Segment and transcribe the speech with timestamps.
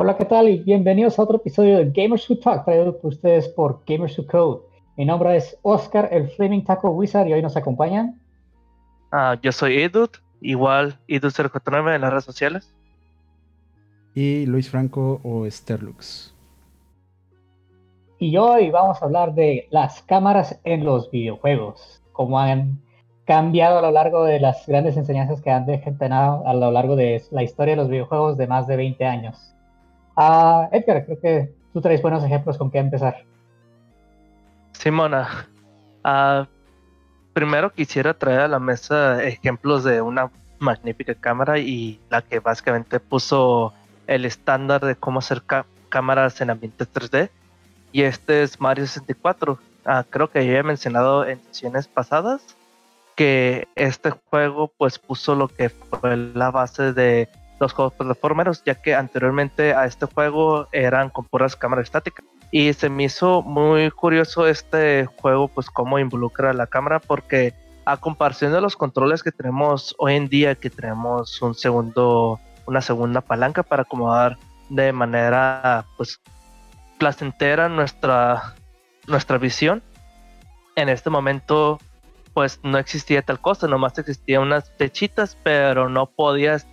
[0.00, 0.48] Hola, ¿qué tal?
[0.48, 4.28] Y bienvenidos a otro episodio de Gamers Who Talk, traído por ustedes por Gamers Who
[4.28, 4.62] Code.
[4.96, 8.16] Mi nombre es Oscar, el Flaming Taco Wizard, y hoy nos acompañan.
[9.10, 12.72] Ah, yo soy Edut, igual Edut049 en las redes sociales.
[14.14, 16.32] Y Luis Franco o Sterlux.
[18.20, 22.80] Y hoy vamos a hablar de las cámaras en los videojuegos, cómo han
[23.24, 27.20] cambiado a lo largo de las grandes enseñanzas que han desempeñado a lo largo de
[27.32, 29.56] la historia de los videojuegos de más de 20 años.
[30.20, 33.24] Ah, Edgar, creo que tú traes buenos ejemplos con qué empezar.
[34.72, 35.46] Simona,
[36.02, 36.48] ah,
[37.32, 42.98] primero quisiera traer a la mesa ejemplos de una magnífica cámara y la que básicamente
[42.98, 43.72] puso
[44.08, 45.44] el estándar de cómo hacer
[45.88, 47.30] cámaras en ambientes 3D.
[47.92, 49.56] Y este es Mario 64.
[49.84, 52.56] Ah, creo que ya he mencionado en sesiones pasadas
[53.14, 57.28] que este juego pues puso lo que fue la base de
[57.60, 62.24] los juegos plataformeros, ya que anteriormente a este juego eran con puras cámaras estáticas.
[62.50, 67.96] Y se me hizo muy curioso este juego, pues cómo involucra la cámara, porque a
[67.96, 73.20] comparación de los controles que tenemos hoy en día, que tenemos un segundo, una segunda
[73.20, 74.38] palanca para acomodar
[74.68, 76.20] de manera pues
[76.98, 78.54] placentera nuestra,
[79.06, 79.82] nuestra visión,
[80.76, 81.78] en este momento
[82.34, 86.66] pues no existía tal cosa, nomás existían unas flechitas, pero no podías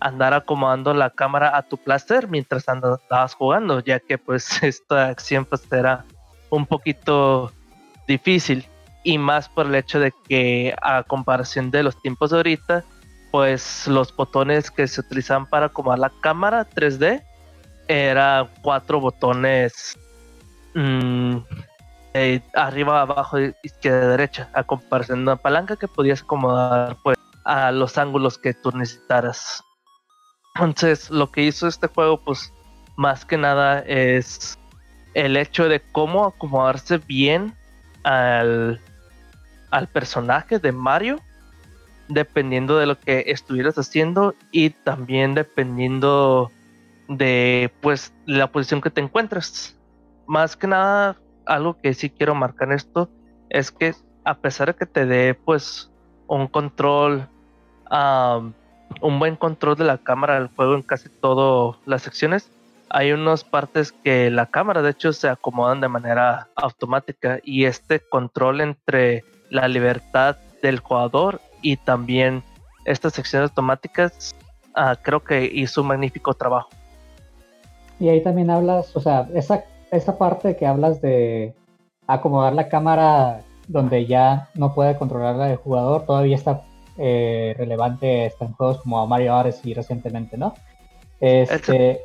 [0.00, 5.44] andar acomodando la cámara a tu placer mientras andabas jugando, ya que pues esta acción
[5.44, 6.04] pues era
[6.50, 7.52] un poquito
[8.06, 8.66] difícil
[9.02, 12.84] y más por el hecho de que a comparación de los tiempos de ahorita,
[13.30, 17.22] pues los botones que se utilizaban para acomodar la cámara 3D
[17.86, 19.98] eran cuatro botones
[20.74, 21.36] mm,
[22.54, 27.98] arriba, abajo, izquierda, derecha, a comparación de una palanca que podías acomodar pues a los
[27.98, 29.62] ángulos que tú necesitaras.
[30.56, 32.52] Entonces, lo que hizo este juego, pues,
[32.96, 34.56] más que nada es
[35.14, 37.54] el hecho de cómo acomodarse bien
[38.04, 38.80] al,
[39.72, 41.18] al personaje de Mario,
[42.08, 46.52] dependiendo de lo que estuvieras haciendo y también dependiendo
[47.08, 49.76] de, pues, la posición que te encuentres.
[50.28, 53.10] Más que nada, algo que sí quiero marcar en esto
[53.50, 53.92] es que
[54.24, 55.90] a pesar de que te dé, pues,
[56.28, 57.28] un control
[59.00, 62.50] un buen control de la cámara del juego en casi todas las secciones.
[62.90, 68.00] Hay unas partes que la cámara de hecho se acomodan de manera automática y este
[68.00, 72.42] control entre la libertad del jugador y también
[72.84, 74.34] estas secciones automáticas
[74.74, 76.70] ah, creo que hizo un magnífico trabajo.
[77.98, 81.54] Y ahí también hablas, o sea, esa, esa parte que hablas de
[82.06, 86.62] acomodar la cámara donde ya no puede controlarla el jugador, todavía está
[86.96, 90.54] eh, relevante en juegos como Mario Odyssey recientemente, ¿no?
[91.20, 92.02] Este,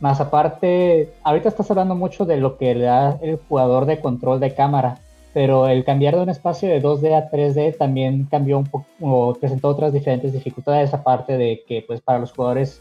[0.00, 4.40] más aparte, ahorita estás hablando mucho de lo que le da el jugador de control
[4.40, 4.98] de cámara,
[5.32, 9.34] pero el cambiar de un espacio de 2D a 3D también cambió un poco, o
[9.34, 12.80] presentó otras diferentes dificultades, aparte de que pues para los jugadores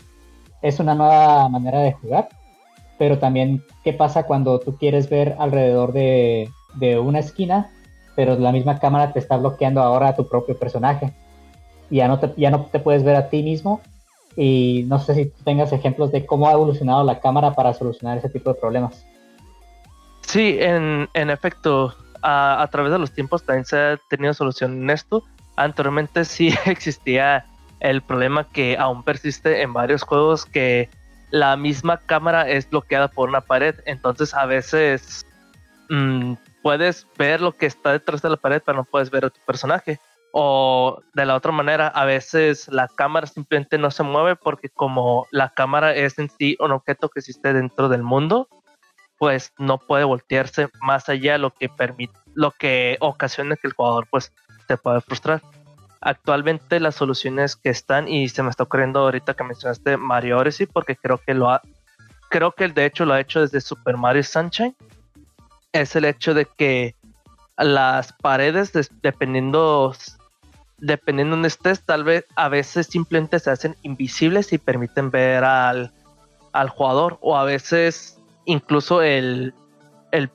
[0.63, 2.29] es una nueva manera de jugar,
[2.97, 7.69] pero también qué pasa cuando tú quieres ver alrededor de, de una esquina,
[8.15, 11.13] pero la misma cámara te está bloqueando ahora a tu propio personaje
[11.91, 13.81] ya no te, ya no te puedes ver a ti mismo.
[14.35, 18.29] Y no sé si tengas ejemplos de cómo ha evolucionado la cámara para solucionar ese
[18.29, 19.05] tipo de problemas.
[20.21, 25.23] Sí, en, efecto, a, través de los tiempos también se ha tenido solución en esto.
[25.57, 27.45] Anteriormente sí existía
[27.81, 30.89] el problema que aún persiste en varios juegos que
[31.31, 33.75] la misma cámara es bloqueada por una pared.
[33.85, 35.25] Entonces a veces
[35.89, 39.29] mm, puedes ver lo que está detrás de la pared, pero no puedes ver a
[39.29, 39.99] tu personaje.
[40.33, 45.27] O de la otra manera, a veces la cámara simplemente no se mueve porque como
[45.31, 48.47] la cámara es en sí un objeto que existe dentro del mundo,
[49.17, 54.07] pues no puede voltearse más allá lo que permite, lo que ocasiona que el jugador
[54.09, 54.31] pues
[54.67, 55.41] se pueda frustrar.
[55.99, 60.65] Actualmente las soluciones que están y se me está ocurriendo ahorita que mencionaste Mario Odyssey
[60.65, 61.61] porque creo que lo ha,
[62.29, 64.75] creo que de hecho lo ha hecho desde Super Mario Sunshine
[65.73, 66.95] es el hecho de que
[67.57, 68.71] las paredes
[69.01, 69.93] dependiendo
[70.81, 75.43] dependiendo de donde estés, tal vez a veces simplemente se hacen invisibles y permiten ver
[75.43, 75.91] al,
[76.69, 79.53] jugador o a veces incluso el,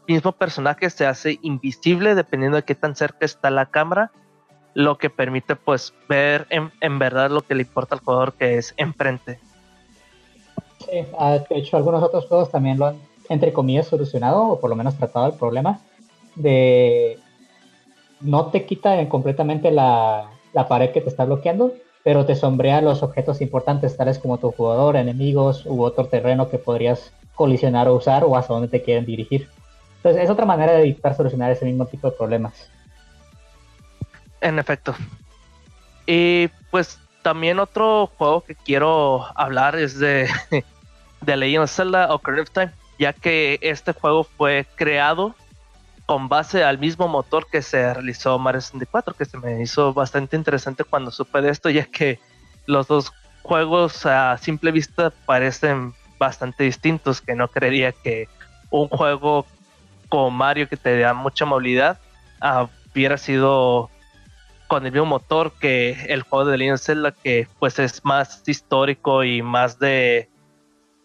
[0.09, 4.11] mismo personaje se hace invisible dependiendo de qué tan cerca está la cámara,
[4.73, 8.73] lo que permite pues ver en, verdad lo que le importa al jugador que es
[8.79, 9.39] enfrente.
[10.79, 12.97] Sí, de hecho algunos otros juegos también lo han
[13.29, 15.81] entre comillas solucionado o por lo menos tratado el problema
[16.37, 17.19] de
[18.21, 23.03] no te quita completamente la, la pared que te está bloqueando, pero te sombrea los
[23.03, 28.25] objetos importantes, tales como tu jugador, enemigos u otro terreno que podrías colisionar o usar
[28.25, 29.51] o hasta dónde te quieren dirigir.
[29.99, 32.71] Entonces es otra manera de evitar solucionar ese mismo tipo de problemas.
[34.41, 34.95] En efecto.
[36.07, 40.27] Y pues también otro juego que quiero hablar es de,
[41.21, 45.35] de Legend of Zelda Ocarina of Time, ya que este juego fue creado
[46.07, 50.37] con base al mismo motor que se realizó Mario 64, que se me hizo bastante
[50.37, 52.21] interesante cuando supe de esto, ya que
[52.67, 53.13] los dos
[53.43, 58.29] juegos a simple vista parecen bastante distintos, que no creería que
[58.71, 59.47] un juego
[60.09, 61.99] como Mario que te da mucha movilidad
[62.41, 63.91] uh, hubiera sido
[64.69, 69.25] con el mismo motor que el juego de Legend Zelda, que pues es más histórico
[69.25, 70.29] y más de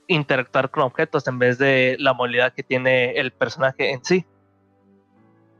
[0.07, 4.25] interactuar con objetos en vez de la movilidad que tiene el personaje en sí.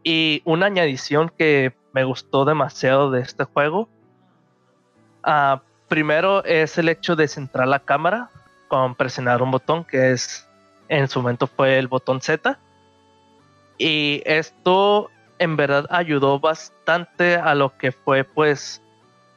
[0.03, 3.88] Y una añadición que me gustó demasiado de este juego,
[5.25, 8.30] uh, primero es el hecho de centrar la cámara
[8.68, 10.48] con presionar un botón que es
[10.88, 12.57] en su momento fue el botón Z.
[13.77, 15.09] Y esto
[15.39, 18.81] en verdad ayudó bastante a lo que fue pues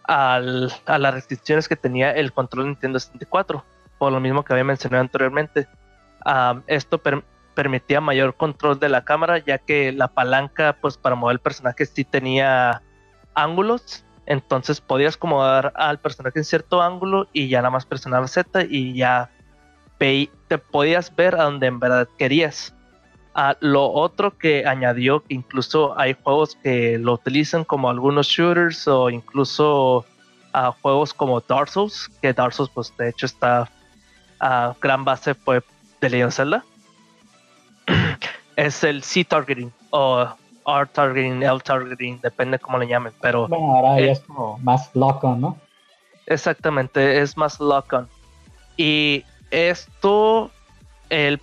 [0.05, 3.65] al, a las restricciones que tenía el control Nintendo 64,
[3.99, 5.67] por lo mismo que había mencionado anteriormente.
[6.27, 6.99] Um, esto
[7.55, 11.87] permitía mayor control de la cámara, ya que la palanca, pues para mover el personaje
[11.87, 12.83] sí tenía
[13.35, 18.65] ángulos, entonces podías acomodar al personaje en cierto ángulo y ya nada más presionar Z
[18.69, 19.31] y ya
[20.49, 22.75] te podías ver a donde en verdad querías.
[23.35, 28.87] Ah, lo otro que añadió, que incluso hay juegos que lo utilizan como algunos shooters
[28.87, 30.05] o incluso
[30.53, 33.69] a ah, juegos como Dark Souls, que Dark Souls pues de hecho está a
[34.41, 35.63] ah, gran base fue
[36.01, 36.65] de Legend Zelda
[38.57, 40.27] es el C-targeting o
[40.67, 43.49] R-targeting, L-targeting, depende cómo le llamen, pero...
[43.49, 45.59] Bueno, ahora ya es como más lock-on, ¿no?
[46.27, 48.09] Exactamente, es más lock-on.
[48.77, 50.51] Y esto,
[51.11, 51.41] el,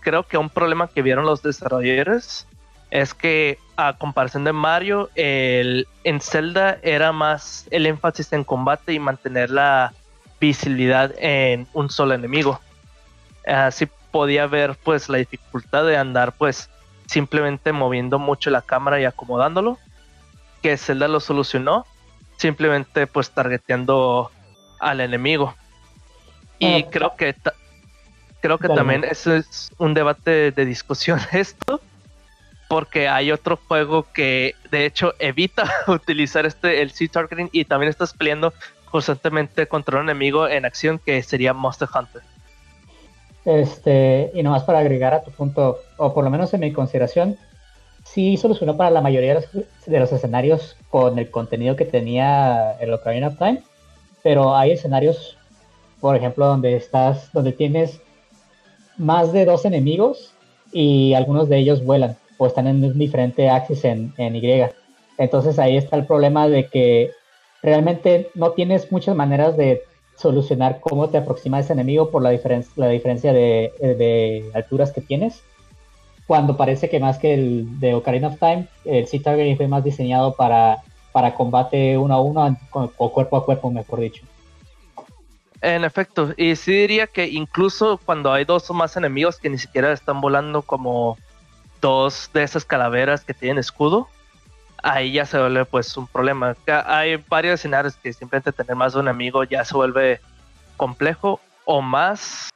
[0.00, 2.46] creo que un problema que vieron los desarrolladores
[2.90, 8.92] es que a comparación de Mario, el, en Zelda era más el énfasis en combate
[8.92, 9.92] y mantener la
[10.40, 12.60] visibilidad en un solo enemigo.
[13.46, 16.70] Así podía ver pues la dificultad de andar pues
[17.06, 19.78] simplemente moviendo mucho la cámara y acomodándolo.
[20.62, 21.86] Que Zelda lo solucionó
[22.36, 24.30] simplemente pues targeteando
[24.78, 25.54] al enemigo.
[26.58, 27.34] Y creo que
[28.40, 31.80] creo que también eso es un debate de discusión esto.
[32.68, 38.14] Porque hay otro juego que de hecho evita utilizar este el C-Targeting y también estás
[38.14, 38.54] peleando
[38.90, 42.22] constantemente contra un enemigo en acción que sería Monster Hunter.
[43.44, 47.38] Este, y nomás para agregar a tu punto, o por lo menos en mi consideración,
[48.04, 49.40] sí solucionó para la mayoría
[49.86, 53.62] de los, escenarios con el contenido que tenía el Ocarina of Time,
[54.22, 55.38] pero hay escenarios,
[56.00, 58.00] por ejemplo, donde estás, donde tienes
[58.98, 60.34] más de dos enemigos
[60.72, 64.64] y algunos de ellos vuelan o están en un diferente axis en, en Y.
[65.18, 67.10] Entonces ahí está el problema de que
[67.62, 69.82] realmente no tienes muchas maneras de
[70.20, 75.42] solucionar cómo te aproxima ese enemigo por la, diferencia la diferencia de, alturas que tienes.
[76.26, 79.82] Cuando parece que más que el de Ocarina of Time, el Sea Targeting fue más
[79.82, 80.78] diseñado para,
[81.12, 84.22] para combate uno a uno o cuerpo a cuerpo, mejor dicho.
[85.62, 89.58] En efecto, y sí diría que incluso cuando hay dos o más enemigos que ni
[89.58, 91.18] siquiera están volando como
[91.80, 94.08] dos de esas calaveras que tienen escudo,
[94.82, 96.56] ahí ya se vuelve pues un problema.
[96.86, 100.20] Hay varios escenarios que simplemente tener más de un amigo ya se vuelve
[100.76, 102.50] complejo o más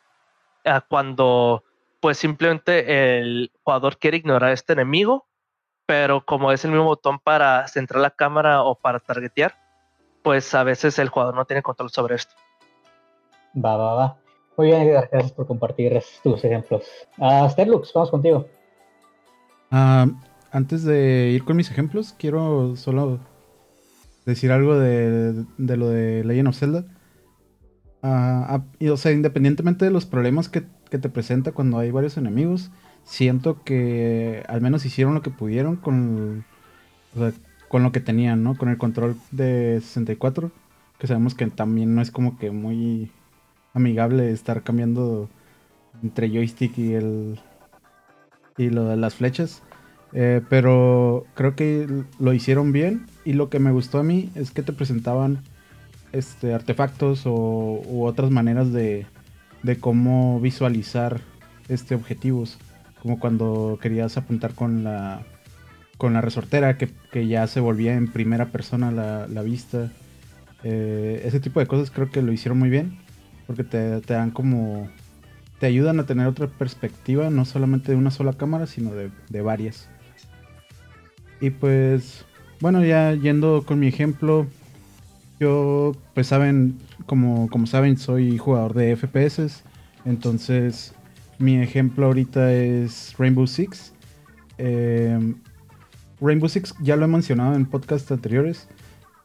[0.88, 1.62] cuando
[2.00, 5.26] pues simplemente el jugador quiere ignorar a este enemigo,
[5.86, 9.54] pero como es el mismo botón para centrar la cámara o para targetear,
[10.22, 12.34] pues a veces el jugador no tiene control sobre esto.
[13.56, 14.16] Va, va, va.
[14.56, 16.84] Muy bien, gracias por compartir tus ejemplos.
[17.18, 18.46] Uh, Sterlux, vamos contigo.
[19.70, 20.06] Ah
[20.54, 23.18] antes de ir con mis ejemplos, quiero solo
[24.24, 26.86] decir algo de, lo de Legend of Zelda.
[28.02, 30.62] Ah, ah, y, o sea, independientemente de los problemas que,
[30.94, 32.70] te presenta cuando hay varios enemigos,
[33.02, 36.44] siento que al menos hicieron lo que pudieron con,
[37.68, 38.56] con lo que tenían, ¿no?
[38.56, 40.52] Con el control de 64,
[41.00, 43.10] que sabemos que también no es como que muy
[43.72, 45.28] amigable estar cambiando
[46.00, 47.40] entre joystick y el
[48.56, 49.64] y lo de las flechas.
[50.16, 51.88] Eh, pero creo que
[52.20, 55.40] lo hicieron bien y lo que me gustó a mí es que te presentaban
[56.12, 59.06] este, artefactos o, u otras maneras de,
[59.64, 61.20] de cómo visualizar
[61.68, 62.58] este, objetivos.
[63.02, 65.22] Como cuando querías apuntar con la,
[65.98, 69.90] con la resortera, que, que, ya se volvía en primera persona la, la vista.
[70.62, 72.98] Eh, ese tipo de cosas creo que lo hicieron muy bien,
[73.46, 74.88] porque te, te, dan como...
[75.58, 79.40] Te ayudan a tener otra perspectiva, no solamente de una sola cámara, sino de, de
[79.40, 79.88] varias.
[81.40, 82.24] Y pues,
[82.60, 84.46] bueno, ya yendo con mi ejemplo,
[85.40, 89.62] yo, pues saben, como, como saben, soy jugador de FPS,
[90.04, 90.94] entonces
[91.38, 93.92] mi ejemplo ahorita es Rainbow Six.
[94.58, 95.34] Eh,
[96.20, 98.68] Rainbow Six ya lo he mencionado en podcasts anteriores.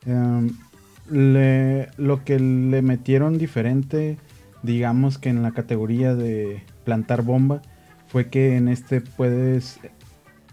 [0.05, 4.17] Eh, lo que le metieron diferente,
[4.63, 7.61] digamos que en la categoría de plantar bomba,
[8.07, 9.79] fue que en este puedes,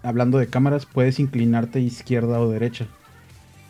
[0.07, 2.87] hablando de cámaras, puedes inclinarte izquierda o derecha.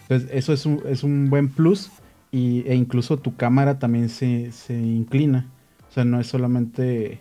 [0.02, 1.90] Entonces eso es un, es un buen plus
[2.30, 5.46] y, e incluso tu cámara también se, se inclina.
[5.88, 7.20] O sea, no es solamente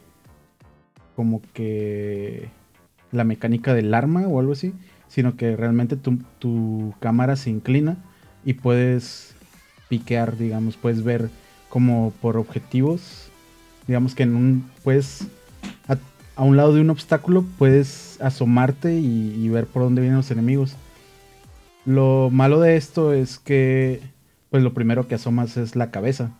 [1.15, 2.49] como que
[3.11, 4.73] la mecánica del arma o algo así,
[5.07, 7.97] sino que realmente tu, tu cámara se inclina
[8.43, 9.33] y puedes
[9.87, 11.29] piquear, digamos, puedes ver
[11.69, 13.29] como por objetivos,
[13.87, 15.27] digamos que en un, puedes,
[16.35, 20.75] a, un lado de un obstáculo, puedes asomarte y, ver por dónde vienen los enemigos.
[21.85, 24.01] Lo malo de esto es que,
[24.49, 26.31] pues lo primero que asomas es la cabeza.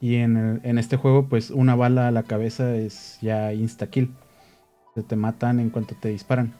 [0.00, 4.10] Y en, en este juego, pues una bala a la cabeza es ya insta-kill.
[4.94, 6.52] Se te matan en cuanto te disparan.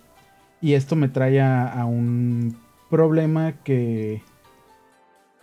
[0.64, 2.56] Y esto me trae a, un
[2.88, 4.22] problema que,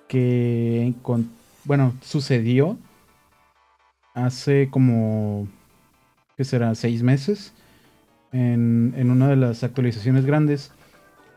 [0.07, 0.95] que
[1.63, 2.79] bueno, sucedió
[4.15, 5.47] hace como,
[6.41, 6.73] ¿qué será?
[6.73, 7.53] Seis meses
[8.31, 10.71] en, en, una de las actualizaciones grandes.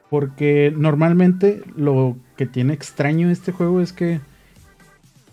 [0.08, 4.22] Porque normalmente lo que tiene extraño este juego es que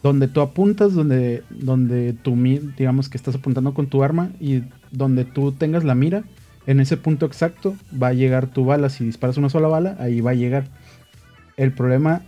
[0.04, 2.36] donde tú apuntas, donde, donde tú,
[2.78, 6.25] digamos que estás apuntando con tu arma y donde tú tengas la mira,
[6.68, 8.90] en ese punto exacto va a llegar tu bala.
[8.90, 10.66] Si disparas una sola bala, ahí va a llegar.
[11.56, 12.24] El problema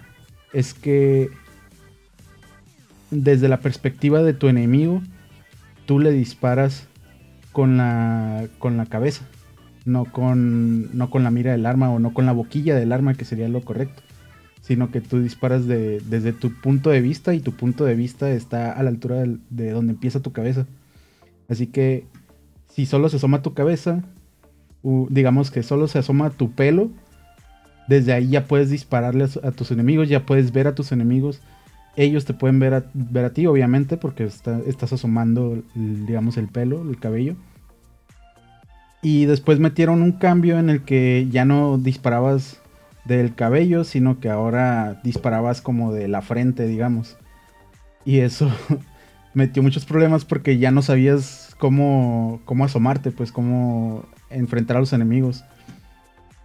[0.54, 1.30] es que
[3.12, 5.02] desde la perspectiva de tu enemigo,
[5.86, 6.88] tú le disparas
[7.54, 9.26] con la, con la cabeza,
[9.86, 13.14] no con, no con la mira del arma o no con la boquilla del arma,
[13.14, 14.04] que sería lo correcto,
[14.62, 18.74] sino que tú disparas desde tu punto de vista y tu punto de vista está
[18.74, 20.66] a la altura de, de donde empieza tu cabeza.
[21.48, 22.08] Así que
[22.68, 24.04] si solo se asoma tu cabeza,
[24.84, 26.92] digamos que solo se asoma tu pelo,
[27.88, 31.42] desde ahí ya puedes dispararle a, tus enemigos, ya puedes ver a tus enemigos.
[31.96, 36.82] Ellos te pueden ver a, ver a ti, obviamente, porque estás asomando, digamos, el pelo,
[36.90, 37.36] el cabello.
[39.02, 42.62] Y después metieron un cambio en el que ya no disparabas
[43.06, 47.18] del cabello, sino que ahora disparabas como de la frente, digamos.
[48.06, 48.50] Y eso
[49.34, 54.94] metió muchos problemas porque ya no sabías cómo, cómo asomarte, pues cómo enfrentar a los
[54.94, 55.44] enemigos.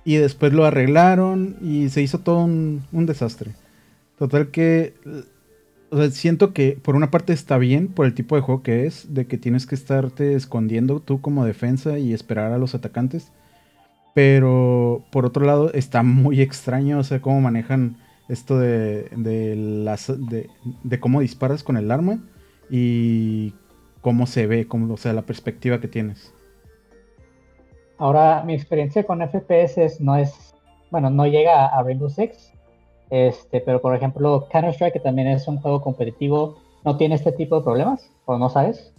[0.05, 3.52] Y después lo arreglaron y se hizo todo un, desastre.
[4.19, 4.95] Total que...
[5.90, 8.87] O sea, siento que por una parte está bien por el tipo de juego que
[8.87, 13.33] es, de que tienes que estarte escondiendo tú como defensa y esperar a los atacantes.
[14.14, 17.97] Pero por otro lado está muy extraño, o sea, cómo manejan
[18.28, 22.18] esto de, de, las, de, cómo disparas con el arma
[22.71, 23.54] y
[24.02, 26.35] cómo se ve, como, o sea, la perspectiva que tienes.
[27.97, 30.54] Ahora, mi experiencia con FPS no es,
[30.90, 32.52] bueno, no llega a Rainbow Six,
[33.11, 37.57] este, pero por ejemplo, Counter-Strike, que también es un juego competitivo, ¿no tiene este tipo
[37.57, 38.11] de problemas?
[38.25, 38.93] ¿O no sabes?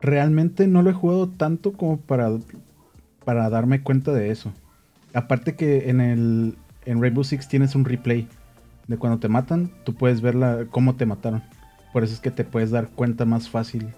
[0.00, 2.30] Realmente no lo he jugado tanto como para,
[3.24, 4.52] para darme cuenta de eso.
[5.14, 8.28] Aparte que en el en Rainbow Six tienes un replay
[8.88, 11.42] de cuando te matan, tú puedes ver la, cómo te mataron.
[11.92, 13.88] Por eso es que te puedes dar cuenta más fácil.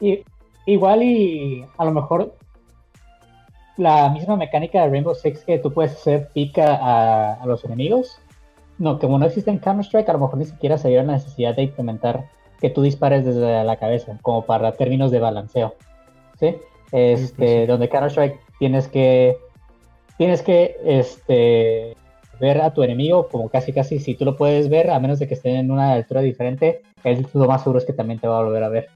[0.00, 0.20] Y
[0.66, 2.34] igual y a lo mejor
[3.76, 8.18] la misma mecánica de Rainbow Six que tú puedes hacer pica a, los enemigos.
[8.78, 11.54] No, como no existe en Counter-Strike, a lo mejor ni siquiera se dio la necesidad
[11.54, 12.28] de implementar
[12.60, 15.74] que tú dispares desde la cabeza, como para términos de balanceo.
[16.38, 16.56] ¿Sí?
[16.92, 19.36] Este, donde Counter-Strike tienes que
[20.16, 21.96] tienes que este
[22.40, 25.28] ver a tu enemigo como casi casi si tú lo puedes ver, a menos de
[25.28, 28.38] que estén en una altura diferente, es lo más seguro es que también te va
[28.38, 28.88] a volver a ver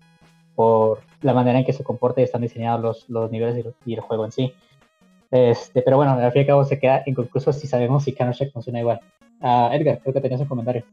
[0.55, 4.01] por la manera en que se comporta y están diseñados los, los niveles y, el
[4.01, 4.55] juego en sí.
[5.31, 8.53] Este, pero bueno, al fin y al cabo se queda inconcluso si sabemos si Counter-Strike
[8.53, 9.01] funciona igual.
[9.41, 10.85] Uh, Edgar, creo que tenías un comentario.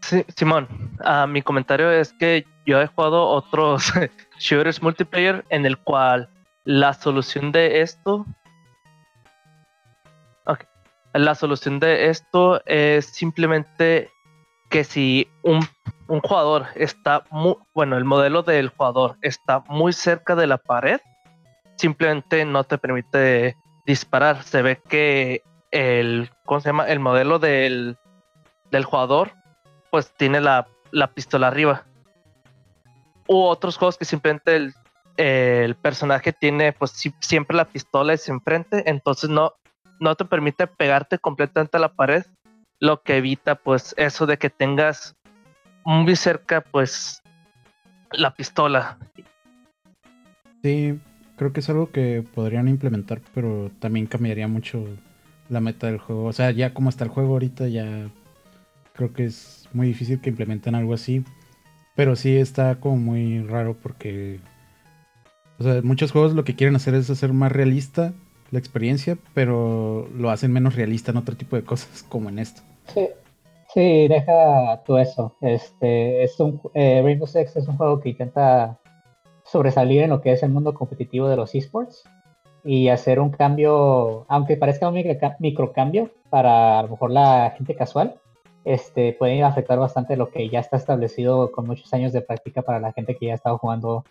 [0.00, 0.68] Sí, Simón,
[1.04, 3.92] uh, mi comentario es que yo he jugado otros
[4.38, 6.28] shooters multiplayer en el cual
[6.64, 8.26] la solución de esto
[11.14, 14.10] la solución de esto es simplemente
[14.70, 15.60] que si un,
[16.06, 21.00] jugador está muy, bueno, el modelo del jugador está muy cerca de la pared,
[21.76, 24.42] simplemente no te permite disparar.
[24.42, 26.88] Se ve que el, ¿cómo se llama?
[26.88, 27.96] El modelo del,
[28.70, 29.32] del jugador,
[29.90, 31.84] pues tiene la, la pistola arriba.
[33.28, 34.74] U otros juegos que simplemente el,
[35.16, 39.54] el personaje tiene pues siempre la pistola es enfrente, entonces no,
[40.00, 42.24] no te permite pegarte completamente a la pared,
[42.80, 45.16] lo que evita pues eso de que tengas
[45.84, 47.22] muy cerca pues
[48.10, 48.98] la pistola.
[50.62, 50.98] Sí,
[51.42, 54.86] creo que es algo que podrían implementar, pero también cambiaría mucho
[55.48, 56.26] la meta del juego.
[56.26, 58.08] O sea, ya como está el juego ahorita, ya
[58.92, 61.24] creo que es muy difícil que implementen algo así.
[61.96, 64.38] Pero sí está como muy raro porque
[65.58, 68.12] o sea, muchos juegos lo que quieren hacer es hacer más realista
[68.52, 72.62] la experiencia, pero lo hacen menos realista en otro tipo de cosas, como en esto.
[72.94, 73.08] Sí,
[73.74, 75.34] sí deja tú eso.
[75.40, 78.78] Este, es un, eh, Rainbow Six es un juego que intenta
[79.52, 82.04] sobresalir en lo que es el mundo competitivo de los esports
[82.64, 87.74] y hacer un cambio, aunque parezca un micro, cambio para a lo mejor la gente
[87.74, 88.14] casual,
[88.64, 92.80] este, puede afectar bastante lo que ya está establecido con muchos años de práctica para
[92.80, 94.04] la gente que ya ha estado jugando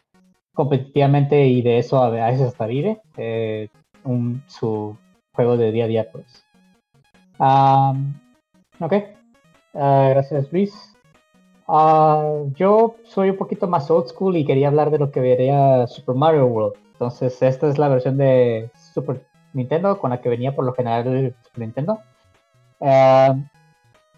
[0.54, 3.70] competitivamente y de eso a veces hasta vive eh,
[4.04, 4.96] un, su
[5.34, 6.46] juego de día a día pues.
[8.80, 8.94] Ok.
[9.74, 10.91] Ah, gracias Luis
[11.72, 15.88] ah, yo soy un poquito más old school y quería hablar de lo que vería
[15.88, 16.76] Super Mario World.
[16.94, 21.08] Entonces esta es la versión de Super Nintendo con la que venía por lo general
[21.08, 22.00] el Super Nintendo.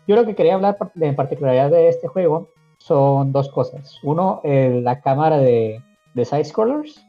[0.06, 4.00] Yo lo que quería hablar en particularidad de este juego son dos cosas.
[4.04, 5.82] Uno la cámara de
[6.14, 7.06] de side scrollers,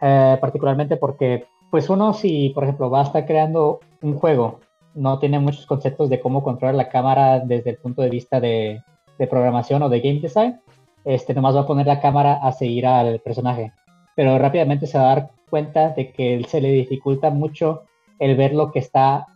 [0.00, 4.60] eh, particularmente porque, pues uno si, por ejemplo, va a estar creando un juego,
[4.94, 8.82] no tiene muchos conceptos de cómo controlar la cámara desde el punto de vista de,
[9.26, 10.60] programación o de game design,
[11.04, 13.72] este, nomás va a poner la cámara a seguir al personaje.
[14.14, 17.82] Pero rápidamente se va a dar cuenta de que se le dificulta mucho
[18.18, 19.26] el ver lo que está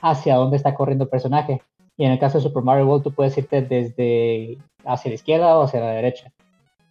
[0.00, 1.62] hacia dónde está corriendo el personaje.
[1.96, 5.58] Y en el caso de Super Mario World, tú puedes irte desde hacia la izquierda
[5.58, 6.32] o hacia la derecha.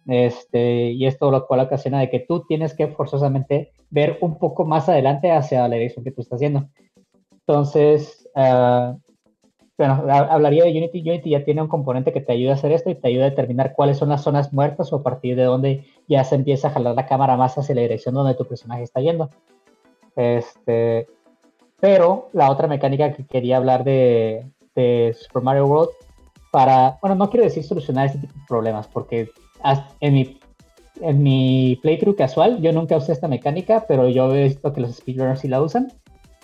[0.06, 4.64] Este, y esto lo cual ocasiona de que tú tienes que forzosamente ver un poco
[4.64, 6.68] más adelante hacia la dirección que tú estás haciendo.
[7.32, 8.96] Entonces, uh,
[9.80, 11.00] bueno, hablaría de Unity.
[11.00, 13.30] Unity ya tiene un componente que te ayuda a hacer esto y te ayuda a
[13.30, 16.72] determinar cuáles son las zonas muertas o a partir de dónde ya se empieza a
[16.72, 19.30] jalar la cámara más hacia la dirección donde tu personaje está yendo.
[20.16, 21.06] Este,
[21.80, 25.90] pero la otra mecánica que quería hablar de, de Super Mario World
[26.50, 29.30] para, bueno, no quiero decir solucionar este tipo de problemas, porque
[30.00, 30.40] en mi,
[31.00, 34.96] en mi playthrough casual, yo nunca usé esta mecánica, pero yo he visto que los
[34.96, 35.90] speedrunners sí la usan.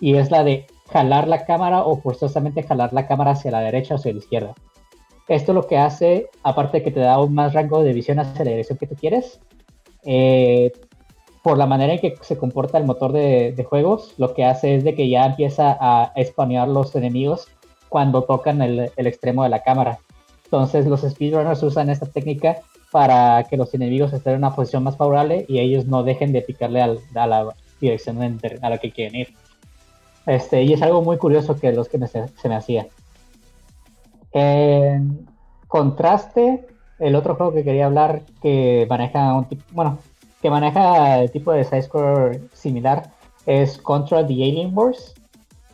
[0.01, 3.95] Y es la de jalar la cámara o forzosamente jalar la cámara hacia la derecha
[3.95, 4.55] o hacia la izquierda.
[5.29, 8.45] Esto lo que hace, aparte de que te da un más rango de visión hacia
[8.45, 9.41] la dirección que tú quieres,
[10.05, 10.73] eh,
[11.43, 14.85] por la manera en que se comporta el motor de, juegos, lo que hace es
[14.85, 17.49] de que ya empieza a spamear los enemigos
[17.89, 19.99] cuando tocan el, el extremo de la cámara.
[20.45, 22.59] Entonces los speedrunners usan esta técnica
[22.93, 26.43] para que los enemigos estén en una posición más favorable y ellos no dejen de
[26.43, 29.35] picarle a la dirección a la que quieren ir.
[30.27, 32.89] Este, y es algo muy curioso que los que se me hacía.
[34.33, 35.27] En
[35.69, 36.67] contraste,
[36.99, 39.99] el otro juego que quería hablar que maneja un tipo, bueno,
[40.43, 43.11] que maneja el tipo de side-scroller similar
[43.47, 45.15] es Contra the Alien Wars.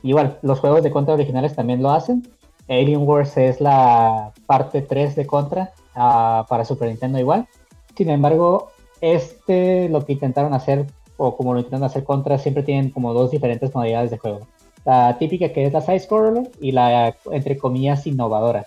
[0.02, 2.28] Igual, los juegos de Contra originales también lo hacen.
[2.68, 7.48] Alien Wars es la parte 3 de Contra para Super Nintendo igual.
[7.96, 10.86] Sin embargo, este lo que intentaron hacer,
[11.16, 14.46] o como lo intentaron hacer contra, siempre tienen como dos diferentes modalidades de juego.
[14.84, 18.66] La típica que es la side scroller y la entre comillas innovadora.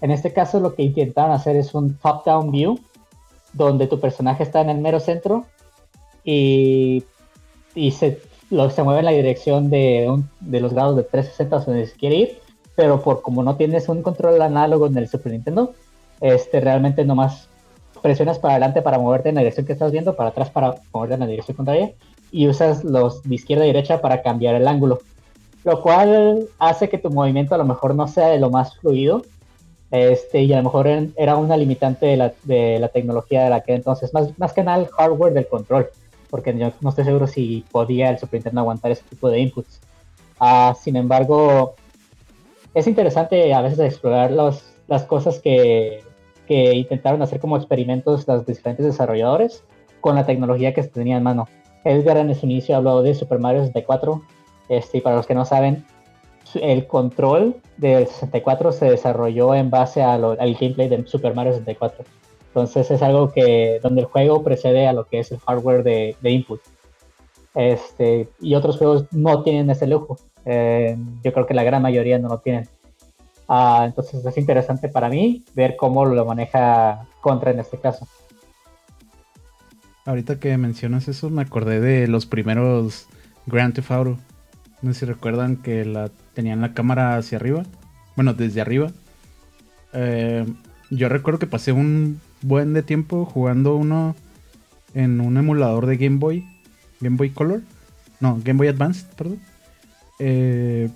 [0.00, 2.78] En este caso lo que intentaron hacer es un top-down view,
[3.52, 5.46] donde tu personaje está en el mero centro
[6.22, 7.02] y,
[7.74, 8.20] y se,
[8.50, 12.16] lo, se mueve en la dirección de, de los grados de 360 donde se quiere
[12.16, 12.38] ir,
[12.76, 15.74] pero por como no tienes un control análogo en el Super Nintendo,
[16.20, 17.47] este, realmente nomás
[17.98, 21.14] presionas para adelante para moverte en la dirección que estás viendo, para atrás para moverte
[21.14, 21.92] en la dirección contraria,
[22.30, 25.00] y usas los de izquierda y derecha para cambiar el ángulo.
[25.64, 29.22] Lo cual hace que tu movimiento a lo mejor no sea de lo más fluido,
[29.90, 33.62] este, y a lo mejor era una limitante de la, de la tecnología de la
[33.62, 35.88] que entonces, más, más que nada el hardware del control,
[36.30, 39.80] porque yo no estoy seguro si podía el Super Nintendo aguantar ese tipo de inputs.
[40.38, 41.74] Ah, sin embargo,
[42.74, 46.02] es interesante a veces explorar los, las cosas que
[46.48, 49.62] que intentaron hacer como experimentos los diferentes desarrolladores
[50.00, 51.46] con la tecnología que se tenía en mano.
[51.84, 54.22] Edgar en su inicio habló de Super Mario 64,
[54.70, 55.84] este, y para los que no saben,
[56.54, 62.04] el control del 64 se desarrolló en base al gameplay de Super Mario 64.
[62.48, 66.16] Entonces es algo que donde el juego precede a lo que es el hardware de,
[66.22, 66.60] input.
[67.54, 70.16] Este, y otros juegos no tienen ese lujo.
[70.46, 72.68] Eh, yo creo que la gran mayoría no lo tienen.
[73.48, 78.06] Ah, entonces es interesante para mí ver cómo lo maneja Contra en este caso.
[80.04, 83.08] Ahorita que mencionas eso, me acordé de los primeros
[83.46, 84.18] Grand Theft Auto.
[84.80, 87.64] No sé si recuerdan que la, tenían la cámara hacia arriba.
[88.16, 88.92] Bueno, desde arriba.
[89.92, 90.46] Eh,
[90.90, 94.14] yo recuerdo que pasé un buen de tiempo jugando uno
[94.94, 96.46] en un emulador de Game Boy.
[97.00, 97.62] Game Boy Color.
[98.20, 99.40] No, Game Boy Advance, perdón.
[100.18, 100.88] Eh,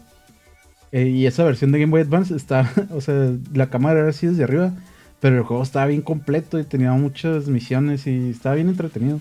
[0.93, 4.27] eh, y esa versión de Game Boy Advance está, o sea, la cámara era así
[4.27, 4.73] desde arriba,
[5.21, 9.21] pero el juego estaba bien completo y tenía muchas misiones y estaba bien entretenido.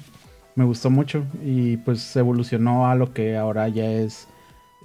[0.56, 4.28] Me gustó mucho y pues evolucionó a lo que ahora ya es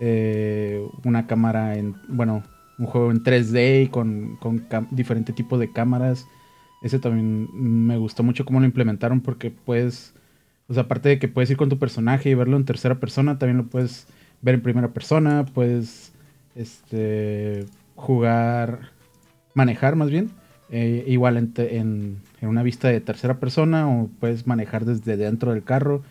[0.01, 2.45] eh, una cámara en, bueno,
[2.79, 6.27] un juego en 3D y con, con diferente tipo de cámaras.
[6.83, 10.15] Ese también me gustó mucho cómo lo implementaron porque puedes,
[10.69, 13.39] o sea, aparte de que puedes ir con tu personaje y verlo en tercera persona,
[13.39, 14.07] también lo puedes
[14.43, 16.13] ver en primera persona, puedes
[16.57, 18.91] este, jugar,
[19.55, 20.31] manejar más bien,
[20.71, 25.63] eh, igual en, en, una vista de tercera persona o puedes manejar desde dentro del
[25.63, 26.03] carro.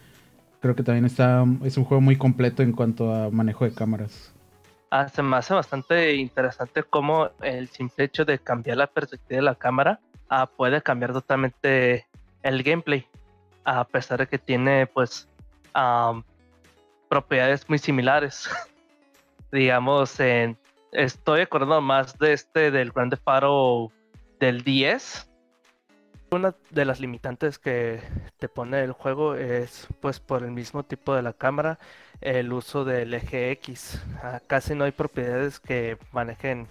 [0.61, 4.33] Creo que también está, es un juego muy completo en cuanto a manejo de cámaras.
[4.91, 9.41] Ah, se me hace bastante interesante cómo el simple hecho de cambiar la perspectiva de
[9.41, 12.07] la cámara ah, puede cambiar totalmente
[12.43, 13.05] el gameplay,
[13.65, 15.27] a pesar de que tiene pues
[17.09, 18.49] propiedades muy similares.
[19.55, 20.57] digamos, en,
[20.91, 23.89] estoy acordando más de este del Grande Faro
[24.39, 25.31] del 10.
[26.31, 28.01] Una de las limitantes que
[28.37, 31.79] te pone el juego es, pues, por el mismo tipo de la cámara,
[32.19, 34.03] el uso del eje X.
[34.21, 36.67] Ah, casi no hay propiedades que manejen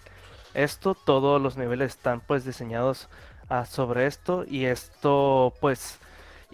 [0.52, 0.94] esto.
[0.94, 3.08] Todos los niveles están, pues, diseñados
[3.48, 5.98] ah, sobre esto y esto, pues,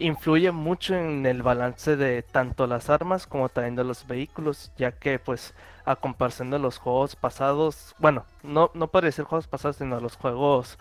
[0.01, 4.93] influye mucho en el balance de tanto las armas como también de los vehículos, ya
[4.93, 5.55] que pues
[5.91, 10.17] a comparación de los juegos pasados, bueno, no, no podría decir juegos pasados, sino los
[10.17, 10.79] juegos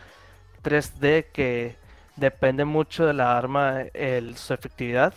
[0.64, 1.78] 3D que
[2.16, 5.14] depende mucho de la arma, el, su efectividad.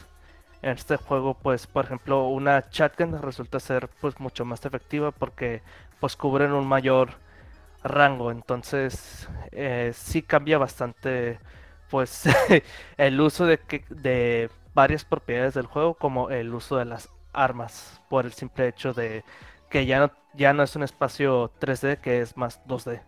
[0.63, 5.63] En este juego, pues, por ejemplo, una shotgun resulta ser pues mucho más efectiva porque
[6.01, 7.15] pues cubren un mayor
[7.83, 8.31] rango.
[8.31, 11.41] Entonces, eh, sí cambia bastante
[11.91, 12.25] pues
[12.97, 13.59] el uso de,
[13.91, 18.93] de varias propiedades del juego como el uso de las armas por el simple hecho
[18.95, 19.25] de
[19.73, 23.01] que ya no, ya no es un espacio 3D que es más 2D.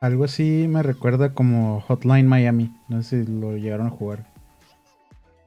[0.00, 2.74] Algo así me recuerda como Hotline Miami.
[2.88, 4.24] No sé si lo llegaron a jugar.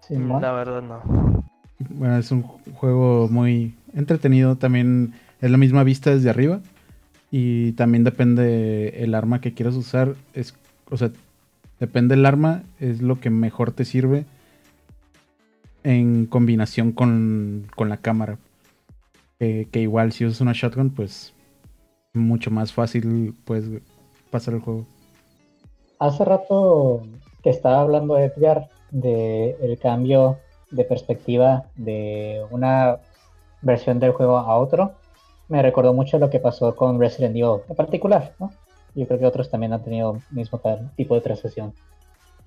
[0.10, 1.44] La verdad no.
[1.90, 4.56] Bueno, es un juego muy entretenido.
[4.56, 6.60] También es la misma vista desde arriba.
[7.32, 10.14] Y también depende el arma que quieras usar.
[10.34, 10.56] Es,
[10.92, 11.10] o sea,
[11.80, 14.26] Depende del arma, es lo que mejor te sirve
[15.84, 18.38] en combinación con, la cámara.
[19.40, 21.34] Que igual si usas una shotgun, pues
[22.14, 23.82] mucho más fácil puedes
[24.32, 24.86] pasar el juego.
[26.00, 27.02] Hace rato
[27.44, 30.38] que estaba hablando Edgar de el cambio
[30.72, 32.98] de perspectiva de una
[33.62, 34.94] versión del juego a otro,
[35.48, 38.52] me recordó mucho lo que pasó con Resident Evil en particular, ¿no?
[38.96, 40.62] Yo creo que otros también han tenido el mismo
[40.96, 41.74] tipo de transición.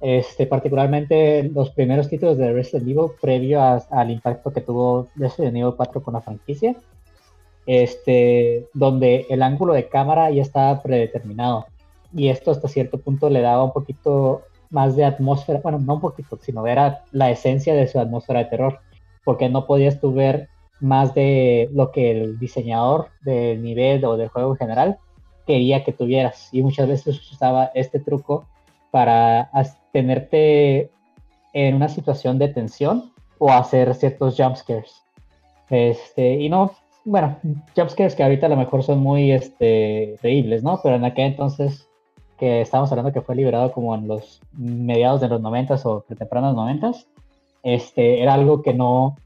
[0.01, 5.75] Este, particularmente los primeros títulos de Resident Evil, previo al impacto que tuvo Resident Evil
[5.77, 6.77] 4 con la franquicia,
[7.67, 11.67] este, donde el ángulo de cámara ya estaba predeterminado.
[12.15, 16.01] Y esto hasta cierto punto le daba un poquito más de atmósfera, bueno, no un
[16.01, 18.81] poquito, sino era la esencia de su atmósfera de terror,
[19.25, 20.49] porque no podías tú ver
[20.81, 24.99] más de lo que el diseñador del nivel o del juego en general
[25.47, 26.51] quería que tuvieras.
[26.53, 28.47] Y muchas veces usaba este truco
[28.91, 29.51] para
[29.93, 30.91] tenerte
[31.53, 35.03] en una situación de tensión o hacer ciertos jumpscares.
[35.71, 36.73] Este, y no,
[37.05, 37.39] bueno,
[37.75, 40.81] jumpscares que ahorita a lo mejor son muy este, creíbles, ¿no?
[40.83, 41.89] Pero en aquel entonces
[42.39, 46.55] que estamos hablando que fue liberado como en los mediados de los 90 o tempranos
[46.55, 46.93] 90
[47.65, 49.17] este, era algo que no,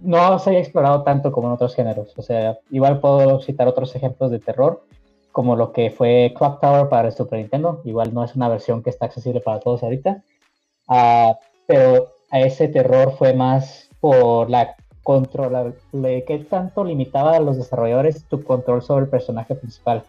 [0.00, 2.12] no se había explorado tanto como en otros géneros.
[2.16, 4.84] O sea, igual puedo citar otros ejemplos de terror
[5.32, 7.80] como lo que fue Clock Tower para el Super Nintendo.
[7.84, 10.22] Igual no es una versión que está accesible para todos ahorita.
[10.88, 11.34] Uh,
[11.66, 18.24] pero a ese terror fue más por la control, que tanto limitaba a los desarrolladores
[18.24, 20.02] tu control sobre el personaje principal.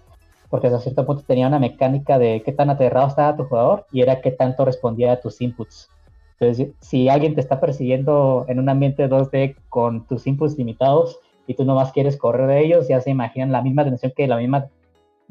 [0.50, 4.02] Porque hasta cierto punto tenía una mecánica de qué tan aterrado estaba tu jugador y
[4.02, 5.90] era qué tanto respondía a tus inputs.
[6.40, 11.56] Entonces, si alguien te está persiguiendo en un ambiente 2D con tus inputs limitados y
[11.56, 14.68] tú nomás quieres correr de ellos, ya se imaginan la misma tensión que la misma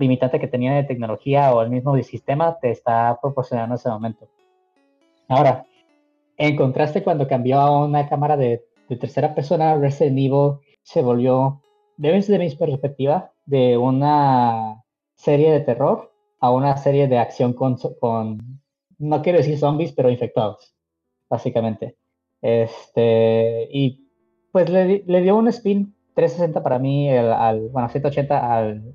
[0.02, 4.28] limitante que tenía de tecnología o el mismo sistema te está proporcionando en ese momento.
[5.28, 5.64] Ahora,
[6.36, 11.62] en contraste cuando cambió a una cámara de, de tercera persona, Resident Evil se volvió,
[11.96, 14.82] desde mi perspectiva, de una
[15.14, 18.60] serie de terror a una serie de acción con, con
[18.98, 20.74] no quiero decir zombies, pero infectados,
[21.28, 21.96] básicamente.
[22.40, 24.08] Este, y
[24.50, 28.94] pues le, dio un spin 360 para mí, al, bueno, 180 al,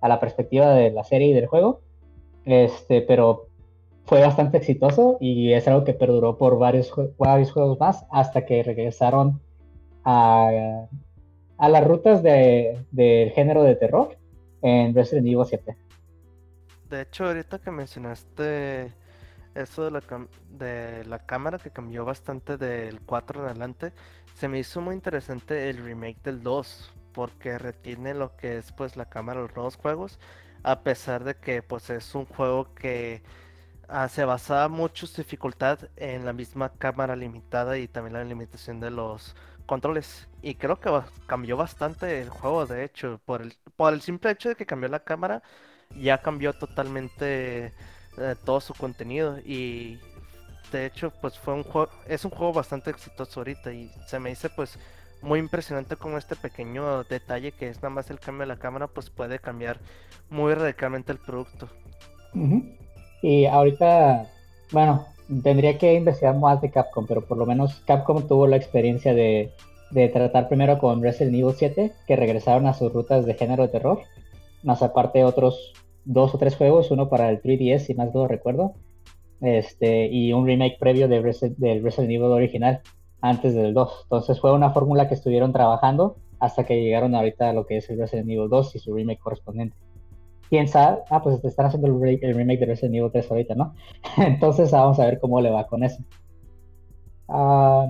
[0.00, 1.80] a la perspectiva de la serie y del juego.
[2.44, 3.48] Este, pero
[4.04, 8.62] fue bastante exitoso y es algo que perduró por varios, varios juegos más hasta que
[8.62, 9.40] regresaron
[10.04, 10.86] a,
[11.58, 14.16] a las rutas del de, género de terror
[14.62, 15.76] en Resident Evil 7.
[16.88, 18.94] De hecho, ahorita que mencionaste
[19.54, 20.02] eso de la,
[20.48, 23.92] de la cámara que cambió bastante del 4 en adelante,
[24.34, 28.96] se me hizo muy interesante el remake del 2 porque retiene lo que es pues
[28.96, 30.20] la cámara de los nuevos juegos
[30.62, 33.24] a pesar de que pues es un juego que
[33.88, 38.78] ah, se basaba mucho su dificultad en la misma cámara limitada y también la limitación
[38.78, 39.34] de los
[39.66, 40.28] controles.
[40.42, 40.90] Y creo que
[41.26, 44.88] cambió bastante el juego, de hecho, por el, por el simple hecho de que cambió
[44.88, 45.42] la cámara,
[45.96, 47.74] ya cambió totalmente
[48.18, 49.38] eh, todo su contenido.
[49.44, 49.98] Y
[50.70, 54.30] de hecho, pues fue un juego, es un juego bastante exitoso ahorita y se me
[54.30, 54.78] dice pues
[55.22, 58.86] muy impresionante como este pequeño detalle que es nada más el cambio de la cámara,
[58.86, 59.78] pues puede cambiar
[60.30, 61.68] muy radicalmente el producto.
[63.22, 64.30] Y ahorita,
[64.72, 65.06] bueno,
[65.42, 69.52] tendría que investigar más de Capcom, pero por lo menos Capcom tuvo la experiencia de,
[69.90, 73.70] de tratar primero con Resident Evil 7, que regresaron a sus rutas de género de
[73.70, 74.02] terror,
[74.62, 75.72] más aparte otros
[76.04, 78.74] dos o tres juegos, uno para el 3DS, si más lo recuerdo,
[79.40, 82.80] este, y un remake previo de del Resident Evil original
[83.20, 84.00] antes del 2.
[84.04, 87.90] Entonces fue una fórmula que estuvieron trabajando hasta que llegaron ahorita a lo que es
[87.90, 89.76] el Resident Evil 2 y su remake correspondiente.
[90.48, 93.74] Quién sabe, ah, pues están haciendo el, remake de Resident Evil 3 ahorita, ¿no?
[94.16, 96.02] Entonces vamos a ver cómo le va con eso.
[97.28, 97.88] Ah,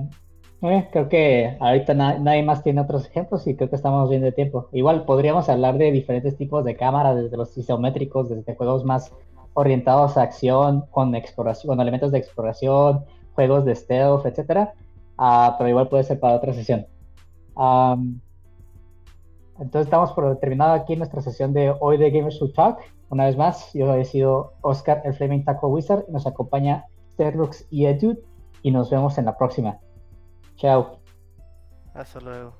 [0.59, 4.67] creo que ahorita nadie más tiene otros ejemplos y creo que estamos bien de tiempo.
[4.73, 9.13] Igual podríamos hablar de diferentes tipos de cámaras, desde los isométricos, desde juegos más
[9.53, 14.73] orientados a acción, con exploración, con elementos de exploración, juegos de stealth, etcétera
[15.21, 16.87] Ah, pero igual puede ser para otra sesión.
[19.59, 22.79] entonces estamos por terminado aquí nuestra sesión de hoy de Gamers Who Talk.
[23.09, 27.85] Una vez más, yo he sido Oscar, el Flaming Taco Wizard, nos acompaña Sterlux y
[27.85, 28.17] Edud,
[28.63, 29.79] y nos vemos en la próxima.
[30.55, 30.99] Chao.
[31.93, 32.58] Hasta luego.